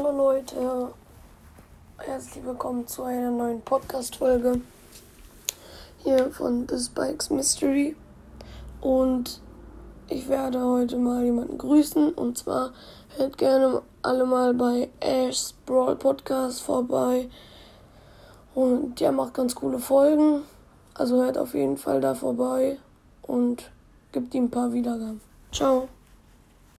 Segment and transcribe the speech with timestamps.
[0.00, 0.94] Hallo Leute,
[1.98, 4.60] herzlich willkommen zu einer neuen Podcast-Folge
[6.04, 7.96] hier von The Spikes Mystery.
[8.80, 9.40] Und
[10.08, 12.70] ich werde heute mal jemanden grüßen und zwar
[13.16, 17.28] hört gerne alle mal bei Ash's Brawl Podcast vorbei.
[18.54, 20.42] Und der macht ganz coole Folgen,
[20.94, 22.78] also hört auf jeden Fall da vorbei
[23.22, 23.72] und
[24.12, 25.20] gibt ihm ein paar Wiedergaben.
[25.50, 25.88] Ciao.